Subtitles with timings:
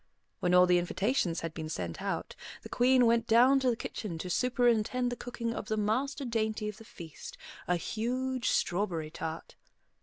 [0.39, 4.17] When all the invitations had been sent out, the Queen went down to the kitchen
[4.17, 9.55] to superintend the cooking of the master dainty of the feast, a huge strawberry tart.